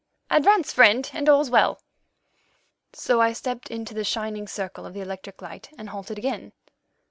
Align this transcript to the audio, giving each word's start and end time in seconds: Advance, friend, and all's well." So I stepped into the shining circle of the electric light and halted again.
Advance, 0.31 0.73
friend, 0.73 1.11
and 1.13 1.29
all's 1.29 1.51
well." 1.51 1.79
So 2.91 3.21
I 3.21 3.33
stepped 3.33 3.69
into 3.69 3.93
the 3.93 4.03
shining 4.03 4.47
circle 4.47 4.83
of 4.87 4.95
the 4.95 5.01
electric 5.01 5.43
light 5.43 5.69
and 5.77 5.89
halted 5.89 6.17
again. 6.17 6.53